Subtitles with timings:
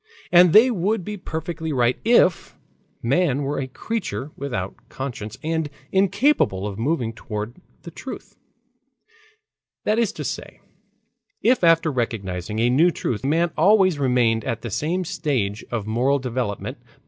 [0.31, 2.55] And they would be perfectly right if
[3.03, 8.35] man were a creature without conscience and incapable of moving toward the truth;
[9.83, 10.59] that is to say,
[11.43, 16.17] if after recognizing a new truth, man always remained at the same stage of moral
[16.17, 16.79] development.